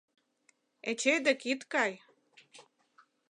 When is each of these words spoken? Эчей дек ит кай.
Эчей 0.89 1.19
дек 1.25 1.41
ит 1.51 1.61
кай. 1.71 1.91